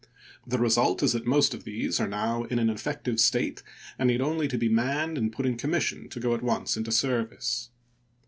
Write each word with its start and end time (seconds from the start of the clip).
The 0.47 0.57
result 0.57 1.03
is 1.03 1.13
that 1.13 1.27
most 1.27 1.53
of 1.53 1.63
these 1.63 1.99
are 1.99 2.07
now 2.07 2.45
in 2.45 2.57
an 2.57 2.71
effective 2.71 3.19
state 3.19 3.61
and 3.99 4.07
need 4.07 4.19
only 4.19 4.47
to 4.47 4.57
be 4.57 4.67
manned 4.67 5.15
and 5.15 5.31
put 5.31 5.45
in 5.45 5.57
commission 5.57 6.09
to 6.09 6.19
go 6.19 6.33
at 6.33 6.41
once 6.41 6.75
into 6.75 6.91
service. 6.91 7.69